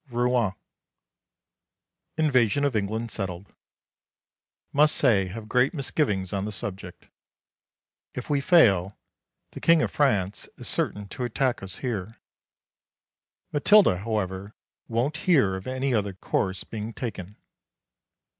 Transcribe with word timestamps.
Rouen. 0.09 0.53
Invasion 2.17 2.65
of 2.65 2.75
England 2.75 3.11
settled. 3.11 3.53
Must 4.73 4.95
say 4.95 5.27
have 5.27 5.47
great 5.47 5.75
misgivings 5.75 6.33
on 6.33 6.45
the 6.45 6.51
subject. 6.51 7.07
If 8.15 8.27
we 8.27 8.41
fail, 8.41 8.97
the 9.51 9.59
King 9.61 9.83
of 9.83 9.91
France 9.91 10.49
is 10.57 10.67
certain 10.67 11.07
to 11.09 11.23
attack 11.23 11.61
us 11.61 11.75
here. 11.85 12.17
Matilda, 13.53 13.99
however, 13.99 14.55
won't 14.87 15.17
hear 15.27 15.53
of 15.55 15.67
any 15.67 15.93
other 15.93 16.13
course 16.13 16.63
being 16.63 16.93
taken. 16.93 17.35